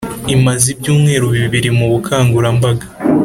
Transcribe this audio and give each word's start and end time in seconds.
imaze 0.35 0.65
ibyumweru 0.73 1.25
bibiri 1.35 1.69
mu 1.77 1.85
bukangurambaga 1.91 2.85